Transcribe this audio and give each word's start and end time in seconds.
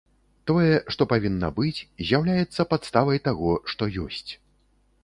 Тое, 0.51 0.77
што 0.95 1.07
павінна 1.11 1.49
быць, 1.59 1.79
з'яўляецца 2.09 2.61
падставай 2.73 3.25
таго, 3.29 3.51
што 3.75 3.83
ёсць. 4.09 4.29